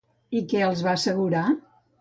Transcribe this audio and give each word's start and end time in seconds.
I 0.39 0.41
què 0.53 0.63
els 0.69 0.81
va 0.87 0.95
assegurar? 1.01 1.47